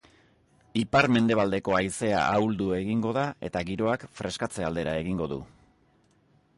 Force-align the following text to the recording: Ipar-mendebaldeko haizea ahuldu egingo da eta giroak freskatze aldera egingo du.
Ipar-mendebaldeko 0.83 1.75
haizea 1.79 2.23
ahuldu 2.31 2.71
egingo 2.79 3.13
da 3.19 3.27
eta 3.51 3.65
giroak 3.71 4.07
freskatze 4.23 4.69
aldera 4.71 4.99
egingo 5.05 5.31
du. 5.37 5.43